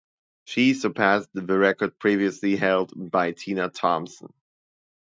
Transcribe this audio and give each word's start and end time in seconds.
She 0.45 0.73
surpassed 0.73 1.29
the 1.33 1.59
record 1.59 1.99
previously 1.99 2.55
held 2.55 2.91
by 3.11 3.33
Tina 3.33 3.69
Thompson. 3.69 4.33